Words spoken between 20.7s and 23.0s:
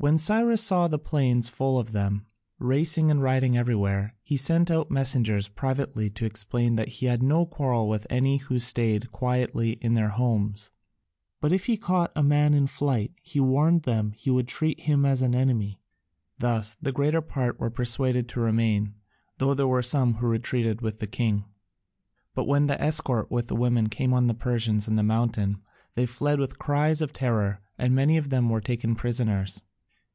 with the king. But when the